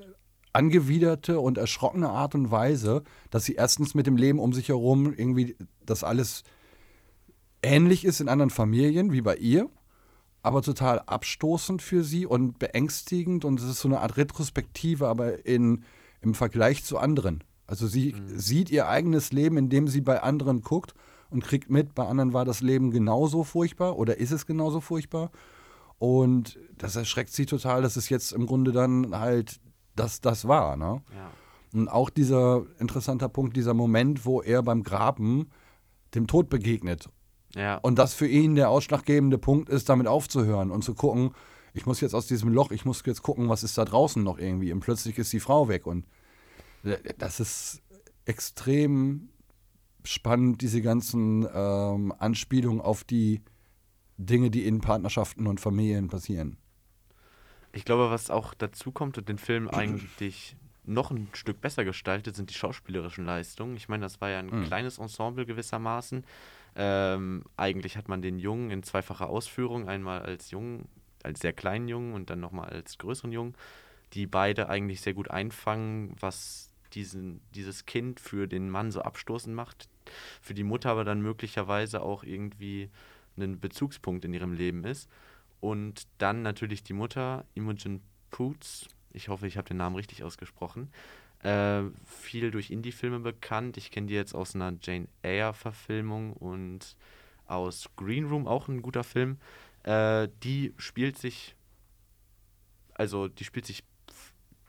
[0.52, 5.14] angewiderte und erschrockene Art und Weise, dass sie erstens mit dem Leben um sich herum
[5.16, 6.42] irgendwie das alles
[7.62, 9.70] ähnlich ist in anderen Familien wie bei ihr
[10.42, 15.44] aber total abstoßend für sie und beängstigend und es ist so eine Art Retrospektive, aber
[15.44, 15.84] in,
[16.22, 17.44] im Vergleich zu anderen.
[17.66, 18.38] Also sie mhm.
[18.38, 20.94] sieht ihr eigenes Leben, indem sie bei anderen guckt
[21.30, 25.30] und kriegt mit, bei anderen war das Leben genauso furchtbar oder ist es genauso furchtbar.
[25.98, 29.60] Und das erschreckt sie total, dass es jetzt im Grunde dann halt
[29.96, 30.76] das, das war.
[30.76, 31.02] Ne?
[31.14, 31.30] Ja.
[31.72, 35.50] Und auch dieser interessante Punkt, dieser Moment, wo er beim Graben
[36.14, 37.08] dem Tod begegnet
[37.54, 37.76] ja.
[37.76, 41.32] Und das für ihn der ausschlaggebende Punkt ist, damit aufzuhören und zu gucken,
[41.72, 44.38] ich muss jetzt aus diesem Loch, ich muss jetzt gucken, was ist da draußen noch
[44.38, 44.72] irgendwie.
[44.72, 45.86] Und plötzlich ist die Frau weg.
[45.86, 46.04] Und
[47.18, 47.82] das ist
[48.24, 49.28] extrem
[50.04, 53.42] spannend, diese ganzen ähm, Anspielungen auf die
[54.16, 56.56] Dinge, die in Partnerschaften und Familien passieren.
[57.72, 62.36] Ich glaube, was auch dazu kommt und den Film eigentlich noch ein Stück besser gestaltet,
[62.36, 63.76] sind die schauspielerischen Leistungen.
[63.76, 64.64] Ich meine, das war ja ein mhm.
[64.64, 66.24] kleines Ensemble gewissermaßen.
[66.76, 70.88] Ähm, eigentlich hat man den Jungen in zweifacher Ausführung, einmal als Jungen,
[71.22, 73.54] als sehr kleinen Jungen und dann nochmal als größeren Jungen,
[74.12, 79.54] die beide eigentlich sehr gut einfangen, was diesen, dieses Kind für den Mann so abstoßend
[79.54, 79.88] macht,
[80.40, 82.90] für die Mutter aber dann möglicherweise auch irgendwie
[83.38, 85.08] ein Bezugspunkt in ihrem Leben ist.
[85.60, 88.00] Und dann natürlich die Mutter, Imogen
[88.30, 90.90] Poots, ich hoffe, ich habe den Namen richtig ausgesprochen,
[91.42, 93.76] äh, viel durch Indie-Filme bekannt.
[93.76, 96.96] Ich kenne die jetzt aus einer Jane Eyre-Verfilmung und
[97.46, 99.38] aus Green Room, auch ein guter Film.
[99.82, 101.56] Äh, die spielt sich,
[102.94, 103.84] also die spielt sich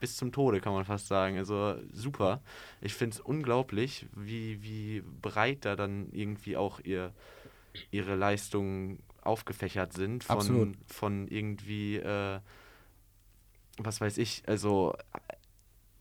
[0.01, 1.37] bis zum Tode, kann man fast sagen.
[1.37, 2.41] Also super.
[2.81, 7.13] Ich finde es unglaublich, wie, wie breit da dann irgendwie auch ihr,
[7.91, 10.25] ihre Leistungen aufgefächert sind.
[10.25, 10.75] Von, Absolut.
[10.87, 12.39] von irgendwie, äh,
[13.77, 14.95] was weiß ich, also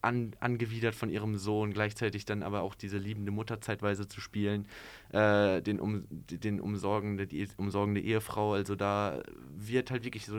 [0.03, 4.67] an, angewidert von ihrem Sohn, gleichzeitig dann aber auch diese liebende Mutter zeitweise zu spielen,
[5.13, 9.23] äh, den, um, den umsorgende, die umsorgende Ehefrau, also da
[9.55, 10.39] wird halt wirklich so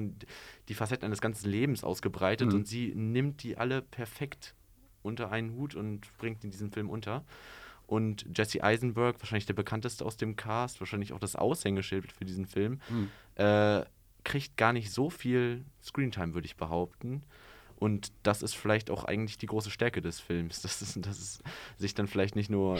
[0.69, 2.55] die Facetten eines ganzen Lebens ausgebreitet mhm.
[2.55, 4.55] und sie nimmt die alle perfekt
[5.03, 7.23] unter einen Hut und bringt in diesem Film unter.
[7.87, 12.45] Und Jesse Eisenberg, wahrscheinlich der bekannteste aus dem Cast, wahrscheinlich auch das Aushängeschild für diesen
[12.45, 13.09] Film, mhm.
[13.35, 13.83] äh,
[14.23, 17.23] kriegt gar nicht so viel Screentime, würde ich behaupten.
[17.81, 21.43] Und das ist vielleicht auch eigentlich die große Stärke des Films, dass es, dass es
[21.77, 22.77] sich dann vielleicht nicht nur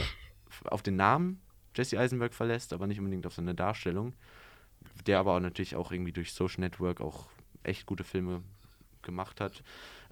[0.66, 1.40] auf den Namen
[1.74, 4.12] Jesse Eisenberg verlässt, aber nicht unbedingt auf seine Darstellung.
[5.08, 7.26] Der aber auch natürlich auch irgendwie durch Social Network auch
[7.64, 8.42] echt gute Filme
[9.02, 9.64] gemacht hat.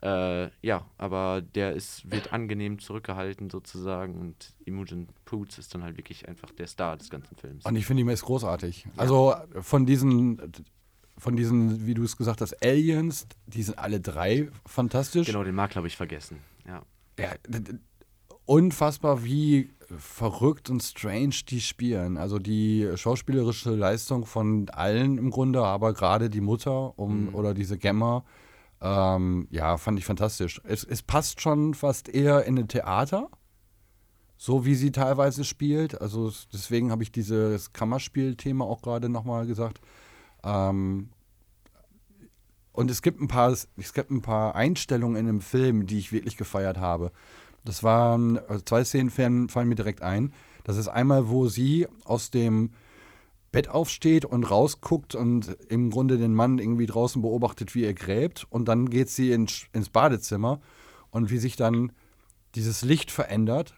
[0.03, 5.99] Äh, ja, aber der ist, wird angenehm zurückgehalten sozusagen und Imogen Poots ist dann halt
[5.99, 7.65] wirklich einfach der Star des ganzen Films.
[7.65, 8.87] Und ich finde ihn ist großartig.
[8.87, 8.91] Ja.
[8.97, 10.51] Also von diesen
[11.21, 15.27] von diesen, wie du es gesagt hast, Aliens, die sind alle drei fantastisch.
[15.27, 16.39] Genau, den Makler habe ich vergessen.
[16.67, 16.83] Ja.
[17.19, 17.35] ja
[18.47, 22.17] unfassbar, wie verrückt und strange die spielen.
[22.17, 27.35] Also die schauspielerische Leistung von allen im Grunde, aber gerade die Mutter um, mhm.
[27.35, 28.25] oder diese Gemma,
[28.81, 30.61] ähm, ja, fand ich fantastisch.
[30.65, 33.29] Es, es passt schon fast eher in ein Theater,
[34.37, 36.01] so wie sie teilweise spielt.
[36.01, 39.81] Also deswegen habe ich dieses Kammerspiel-Thema auch gerade nochmal gesagt.
[40.45, 41.11] Ähm,
[42.73, 46.13] und es gibt ein paar, es gibt ein paar Einstellungen in dem Film, die ich
[46.13, 47.13] wirklich gefeiert habe.
[47.65, 50.33] Das waren also zwei Szenen fallen mir direkt ein.
[50.65, 52.71] Das ist einmal, wo sie aus dem
[53.53, 58.47] Bett aufsteht und rausguckt und im Grunde den Mann irgendwie draußen beobachtet, wie er gräbt.
[58.49, 60.61] Und dann geht sie in, ins Badezimmer
[61.11, 61.93] und wie sich dann
[62.55, 63.75] dieses Licht verändert.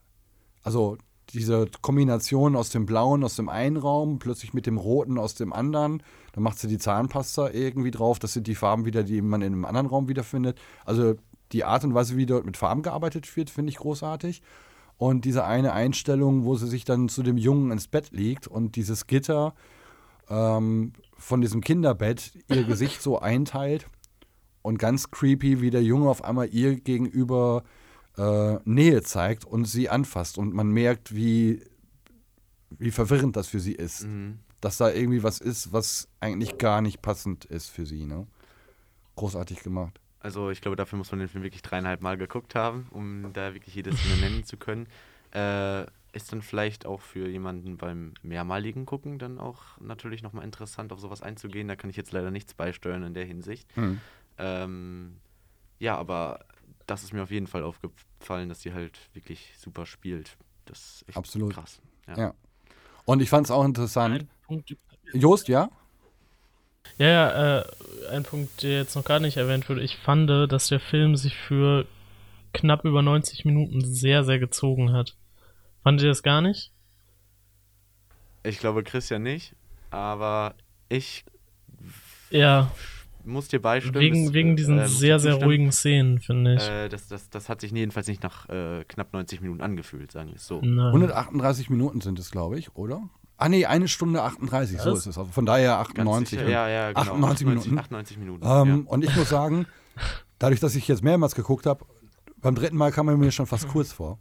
[0.63, 0.99] Also
[1.33, 5.53] diese Kombination aus dem Blauen aus dem einen Raum, plötzlich mit dem Roten aus dem
[5.53, 6.03] anderen.
[6.33, 8.19] Dann macht sie die Zahnpasta irgendwie drauf.
[8.19, 10.61] Das sind die Farben wieder, die man in einem anderen Raum wiederfindet.
[10.85, 11.15] Also
[11.53, 14.43] die Art und Weise, wie dort mit Farben gearbeitet wird, finde ich großartig.
[14.99, 18.77] Und diese eine Einstellung, wo sie sich dann zu dem Jungen ins Bett legt und
[18.77, 19.55] dieses Gitter
[20.29, 23.87] ähm, von diesem Kinderbett ihr Gesicht so einteilt
[24.63, 27.65] und ganz creepy, wie der Junge auf einmal ihr gegenüber
[28.19, 31.63] äh, Nähe zeigt und sie anfasst und man merkt, wie,
[32.71, 34.05] wie verwirrend das für sie ist.
[34.05, 34.39] Mhm.
[34.61, 38.07] Dass da irgendwie was ist, was eigentlich gar nicht passend ist für sie.
[38.07, 38.27] Ne?
[39.17, 39.99] Großartig gemacht.
[40.21, 43.55] Also ich glaube, dafür muss man den Film wirklich dreieinhalb Mal geguckt haben, um da
[43.55, 44.87] wirklich jedes Szene nennen zu können.
[45.33, 50.93] Äh, ist dann vielleicht auch für jemanden beim mehrmaligen Gucken dann auch natürlich nochmal interessant,
[50.93, 51.69] auf sowas einzugehen.
[51.69, 53.75] Da kann ich jetzt leider nichts beisteuern in der Hinsicht.
[53.77, 54.01] Mhm.
[54.39, 55.17] Ähm,
[55.79, 56.45] ja, aber
[56.87, 60.37] das ist mir auf jeden Fall aufgefallen, dass sie halt wirklich super spielt.
[60.65, 61.55] Das ist echt Absolut.
[61.55, 61.81] krass.
[62.17, 62.35] Ja.
[63.05, 64.27] Und ich fand es auch interessant.
[65.13, 65.71] Jost, ja?
[66.99, 67.65] ja, ja, äh,
[68.11, 69.83] ein Punkt, der jetzt noch gar nicht erwähnt wurde.
[69.83, 71.87] Ich fand, dass der Film sich für
[72.53, 75.17] knapp über 90 Minuten sehr, sehr gezogen hat.
[75.83, 76.71] Fandet ihr das gar nicht?
[78.45, 79.55] Ich glaube Christian nicht,
[79.91, 80.55] aber
[80.89, 81.25] ich
[82.31, 82.71] Ja,
[83.25, 83.95] muss dir beistimmen.
[84.01, 86.63] wegen, es, wegen diesen äh, sehr, sehr ruhigen Szenen, finde ich.
[86.63, 90.29] Äh, das, das, das hat sich jedenfalls nicht nach äh, knapp 90 Minuten angefühlt, sagen
[90.31, 90.61] wir es so.
[90.63, 90.87] Nein.
[90.89, 93.03] 138 Minuten sind es, glaube ich, oder?
[93.37, 95.01] Ah, nee, eine Stunde 38, so Was?
[95.01, 95.19] ist es.
[95.19, 96.39] Also von daher Ganz 98.
[96.39, 97.01] sicher, ja, ja, genau.
[97.01, 97.79] 98 Minuten.
[97.79, 98.47] 98 Minuten.
[98.47, 99.67] Ähm, Und ich muss sagen,
[100.39, 101.85] dadurch, dass ich jetzt mehrmals geguckt habe,
[102.37, 104.19] beim dritten Mal kam er mir schon fast kurz vor.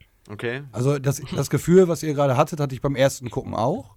[0.00, 0.06] ja.
[0.30, 0.62] Okay.
[0.72, 3.94] Also das, das Gefühl, was ihr gerade hattet, hatte ich beim ersten Gucken auch.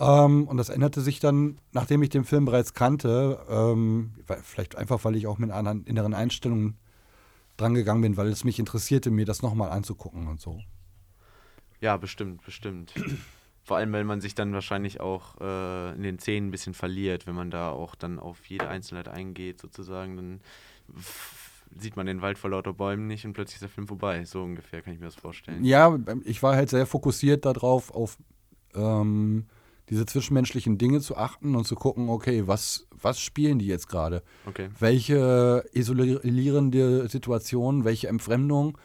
[0.00, 5.04] Ähm, und das änderte sich dann, nachdem ich den Film bereits kannte, ähm, vielleicht einfach,
[5.04, 6.74] weil ich auch mit einer inneren Einstellung
[7.58, 10.58] drangegangen bin, weil es mich interessierte, mir das nochmal anzugucken und so.
[11.82, 12.94] Ja, bestimmt, bestimmt.
[13.62, 17.26] Vor allem, weil man sich dann wahrscheinlich auch äh, in den Szenen ein bisschen verliert,
[17.26, 20.40] wenn man da auch dann auf jede Einzelheit eingeht, sozusagen, dann
[21.76, 24.24] sieht man den Wald vor lauter Bäumen nicht und plötzlich ist der Film vorbei.
[24.24, 25.62] So ungefähr kann ich mir das vorstellen.
[25.62, 28.16] Ja, ich war halt sehr fokussiert darauf, auf
[28.74, 29.46] ähm,
[29.90, 34.22] diese zwischenmenschlichen Dinge zu achten und zu gucken, okay, was, was spielen die jetzt gerade?
[34.46, 34.68] Okay.
[34.78, 38.78] welche isolierende Situation, welche Entfremdung,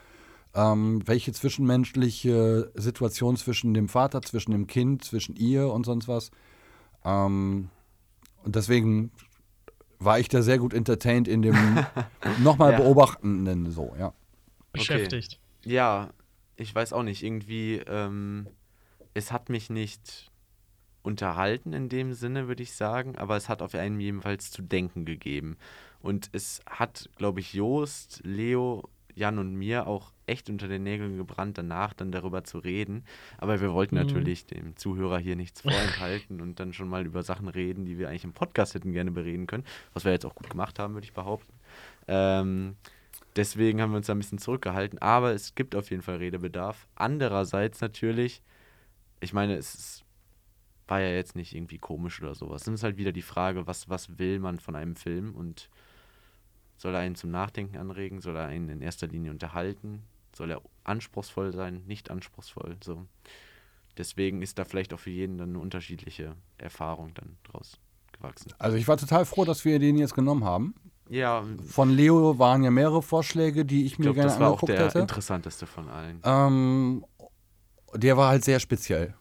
[0.56, 6.32] ähm, welche zwischenmenschliche Situation zwischen dem Vater, zwischen dem Kind, zwischen ihr und sonst was.
[7.04, 7.70] Ähm,
[8.44, 9.12] und deswegen
[10.00, 11.56] war ich da sehr gut entertained in dem
[12.44, 12.78] nochmal Ja.
[12.80, 14.13] beobachtenden so, ja.
[14.72, 15.39] beschäftigt.
[15.63, 16.10] Ja,
[16.56, 17.22] ich weiß auch nicht.
[17.24, 18.48] Irgendwie, ähm,
[19.13, 20.32] es hat mich nicht
[21.06, 25.06] unterhalten in dem Sinne, würde ich sagen, aber es hat auf einen jedenfalls zu denken
[25.06, 25.58] gegeben.
[26.02, 31.15] Und es hat, glaube ich, Joost, Leo, Jan und mir auch echt unter den Nägeln
[31.18, 33.06] gebrannt, danach dann darüber zu reden.
[33.38, 34.02] Aber wir wollten Mhm.
[34.02, 38.10] natürlich dem Zuhörer hier nichts vorenthalten und dann schon mal über Sachen reden, die wir
[38.10, 39.63] eigentlich im Podcast hätten gerne bereden können,
[39.94, 41.54] was wir jetzt auch gut gemacht haben, würde ich behaupten.
[42.08, 42.76] Ähm,
[43.36, 46.88] deswegen haben wir uns da ein bisschen zurückgehalten, aber es gibt auf jeden Fall Redebedarf.
[46.96, 48.41] Andererseits natürlich,
[49.22, 50.05] ich meine, es ist,
[50.88, 52.62] war ja jetzt nicht irgendwie komisch oder sowas.
[52.63, 55.69] Es ist halt wieder die Frage, was, was will man von einem Film und
[56.78, 60.04] soll er einen zum Nachdenken anregen, soll er einen in erster Linie unterhalten,
[60.36, 63.06] soll er anspruchsvoll sein, nicht anspruchsvoll, so.
[63.98, 67.80] Deswegen ist da vielleicht auch für jeden dann eine unterschiedliche Erfahrung dann draus
[68.12, 68.52] gewachsen.
[68.60, 70.76] Also ich war total froh, dass wir den jetzt genommen haben.
[71.08, 74.48] Ja, Von Leo waren ja mehrere Vorschläge, die ich ich mir glaube, gerne das war
[74.50, 75.00] auch angeguckt der hätte.
[75.00, 76.19] interessanteste von allen.
[76.24, 77.06] Ähm,
[77.93, 79.13] der war halt sehr speziell.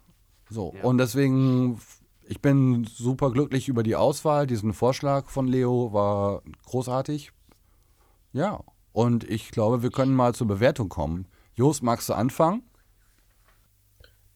[0.55, 0.85] So, Ja.
[0.85, 1.81] und deswegen,
[2.29, 4.47] ich bin super glücklich über die Auswahl.
[4.47, 7.33] Diesen Vorschlag von Leo war großartig.
[8.33, 8.61] Ja,
[8.93, 11.27] und ich glaube, wir können mal zur Bewertung kommen.
[11.55, 12.63] Jos, magst du anfangen?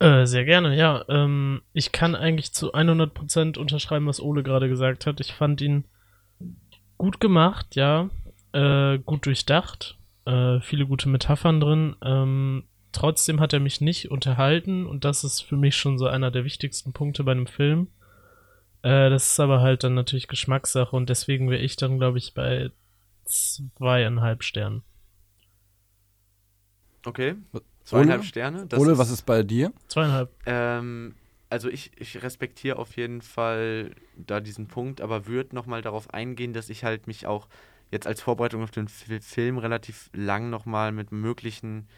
[0.00, 1.04] Äh, sehr gerne, ja.
[1.09, 5.20] Ähm, ich kann eigentlich zu 100% unterschreiben, was Ole gerade gesagt hat.
[5.20, 5.85] Ich fand ihn
[6.98, 8.09] gut gemacht, ja.
[8.52, 9.98] Äh, gut durchdacht.
[10.24, 11.96] Äh, viele gute Metaphern drin.
[12.02, 16.31] Ähm, trotzdem hat er mich nicht unterhalten und das ist für mich schon so einer
[16.31, 17.88] der wichtigsten Punkte bei einem Film.
[18.83, 22.35] Äh, das ist aber halt dann natürlich Geschmackssache und deswegen wäre ich dann, glaube ich,
[22.35, 22.70] bei
[23.24, 24.83] zweieinhalb Sternen.
[27.05, 27.37] Okay.
[27.85, 28.29] Zweieinhalb Ole?
[28.29, 28.66] Sterne.
[28.66, 29.72] Das Ole, was ist bei dir?
[29.88, 30.31] Zweieinhalb.
[30.46, 31.14] Ähm,
[31.48, 36.53] also ich, ich respektiere auf jeden Fall da diesen Punkt, aber würde nochmal darauf eingehen,
[36.53, 37.48] dass ich halt mich auch
[37.90, 41.88] jetzt als Vorbereitung auf den Fi- Film relativ lang nochmal mit möglichen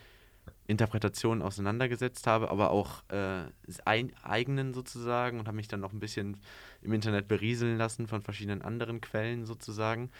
[0.71, 3.43] Interpretationen auseinandergesetzt habe, aber auch äh,
[3.85, 6.39] ein, eigenen sozusagen und habe mich dann noch ein bisschen
[6.83, 10.11] im Internet berieseln lassen von verschiedenen anderen Quellen sozusagen.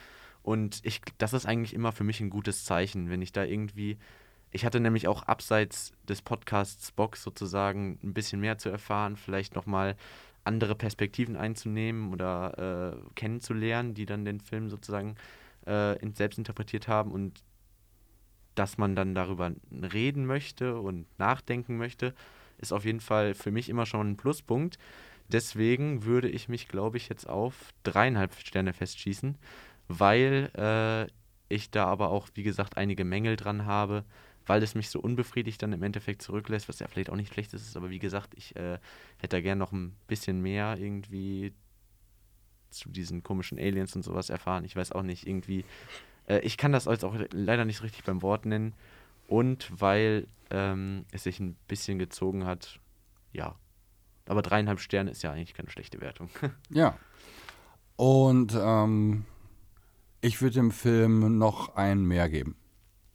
[0.43, 3.97] Und ich, das ist eigentlich immer für mich ein gutes Zeichen, wenn ich da irgendwie
[4.51, 9.55] ich hatte nämlich auch abseits des Podcasts Bock sozusagen ein bisschen mehr zu erfahren, vielleicht
[9.55, 9.95] nochmal
[10.43, 15.15] andere Perspektiven einzunehmen oder äh, kennenzulernen, die dann den Film sozusagen
[15.65, 17.41] äh, selbst interpretiert haben und
[18.55, 22.13] dass man dann darüber reden möchte und nachdenken möchte,
[22.57, 24.77] ist auf jeden Fall für mich immer schon ein Pluspunkt.
[25.29, 29.37] Deswegen würde ich mich, glaube ich, jetzt auf dreieinhalb Sterne festschießen,
[29.87, 31.11] weil äh,
[31.53, 34.03] ich da aber auch, wie gesagt, einige Mängel dran habe,
[34.45, 37.53] weil es mich so unbefriedigt dann im Endeffekt zurücklässt, was ja vielleicht auch nicht schlecht
[37.53, 38.79] ist, aber wie gesagt, ich äh,
[39.17, 41.53] hätte da gern noch ein bisschen mehr irgendwie
[42.69, 44.65] zu diesen komischen Aliens und sowas erfahren.
[44.65, 45.65] Ich weiß auch nicht, irgendwie,
[46.27, 48.73] äh, ich kann das als auch leider nicht so richtig beim Wort nennen
[49.27, 52.79] und weil ähm, es sich ein bisschen gezogen hat,
[53.31, 53.55] ja.
[54.27, 56.29] Aber dreieinhalb Sterne ist ja eigentlich keine schlechte Wertung.
[56.69, 56.97] Ja.
[57.95, 59.25] Und ähm,
[60.21, 62.55] Ich würde dem Film noch ein mehr geben.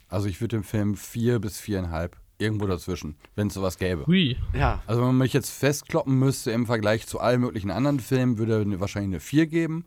[0.08, 4.06] Also ich würde dem Film vier bis viereinhalb, irgendwo dazwischen, wenn es sowas gäbe.
[4.06, 4.36] Hui.
[4.54, 8.38] Ja, Also wenn man mich jetzt festkloppen müsste im Vergleich zu allen möglichen anderen Filmen,
[8.38, 9.84] würde er wahrscheinlich eine 4 geben.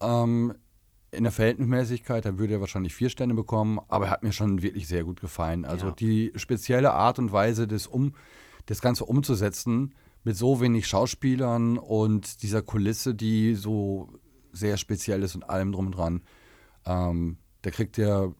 [0.00, 0.54] Ähm,
[1.12, 4.62] in der Verhältnismäßigkeit, dann würde er wahrscheinlich vier Sterne bekommen, aber er hat mir schon
[4.62, 5.64] wirklich sehr gut gefallen.
[5.64, 5.92] Also Ja.
[5.92, 8.14] die spezielle Art und Weise, das, um,
[8.66, 9.94] das Ganze umzusetzen,
[10.24, 14.08] mit so wenig Schauspielern und dieser Kulisse, die so
[14.52, 16.22] sehr speziell ist und allem drum und dran,
[16.86, 18.34] ähm, da kriegt er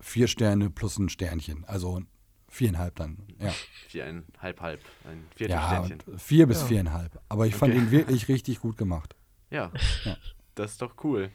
[0.00, 1.64] vier Sterne plus ein Sternchen.
[1.66, 2.00] Also
[2.48, 3.52] viereinhalb dann, ja.
[3.88, 5.98] viereinhalb, halb, ein Ja, Viertelsternchen.
[6.06, 6.66] und vier bis Ja.
[6.66, 7.20] viereinhalb.
[7.28, 7.82] Aber ich fand Okay.
[7.84, 9.14] ihn wirklich richtig gut gemacht.
[9.50, 9.70] Ja.
[10.04, 10.16] Ja.
[10.56, 11.30] das ist doch cool.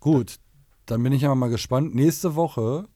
[0.00, 0.36] Gut,
[0.86, 1.94] dann bin ich aber mal gespannt.
[1.94, 2.88] Nächste Woche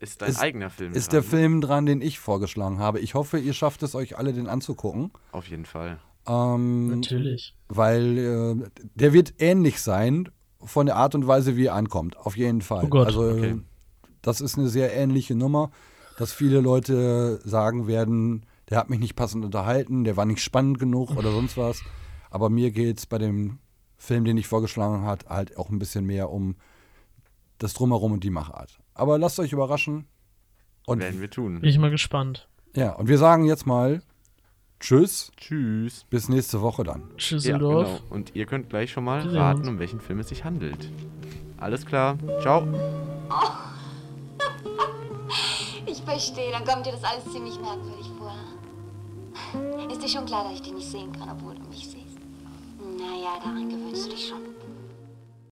[0.00, 3.00] Ist dein Ist- eigener Film ist dran, der Film dran, den ich vorgeschlagen habe.
[3.00, 5.12] Ich hoffe, ihr schafft es euch alle, den anzugucken.
[5.32, 5.98] Auf jeden Fall.
[6.26, 7.54] Ähm, Natürlich.
[7.68, 10.28] Weil äh, der wird ähnlich sein
[10.62, 12.16] von der Art und Weise, wie er ankommt.
[12.16, 12.84] Auf jeden Fall.
[12.84, 13.06] Oh Gott.
[13.08, 13.60] Also Okay.
[14.22, 15.70] das ist eine sehr ähnliche Nummer,
[16.18, 20.78] dass viele Leute sagen werden, der hat mich nicht passend unterhalten, der war nicht spannend
[20.78, 21.82] genug oder sonst was.
[22.30, 23.58] Aber mir geht es bei dem
[23.96, 26.56] Film, den ich vorgeschlagen habe, halt auch ein bisschen mehr um
[27.58, 28.78] das Drumherum und die Machart.
[28.94, 30.06] Aber lasst euch überraschen.
[30.86, 31.60] Und, Werden wir tun.
[31.60, 32.48] Bin ich mal gespannt.
[32.74, 34.02] ja, und wir sagen jetzt mal
[34.80, 36.04] Tschüss, Tschüss.
[36.10, 37.00] bis nächste Woche dann.
[37.00, 37.86] Ja, Schüsseldorf.
[37.86, 38.14] genau.
[38.14, 40.90] Und ihr könnt gleich schon mal sehen raten, um welchen Film es sich handelt.
[41.58, 42.18] Alles klar.
[42.42, 42.66] Ciao.
[45.86, 48.34] Ich verstehe, dann kommt dir das alles ziemlich merkwürdig vor.
[49.90, 52.03] Ist dir schon klar, dass ich dich nicht sehen kann, obwohl du mich siehst?
[52.96, 54.63] Naja, daran gewöhnst du dich schon.